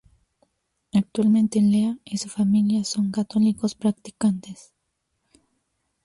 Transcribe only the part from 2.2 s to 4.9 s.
familia son católicos practicantes.